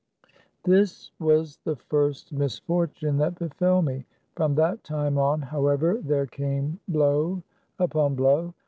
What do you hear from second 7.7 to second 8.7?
upon blow.